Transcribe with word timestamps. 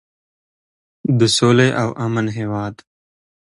د 1.19 1.21
سولې 1.37 1.69
او 1.81 1.89
امن 2.05 2.25
هیواد. 2.37 2.75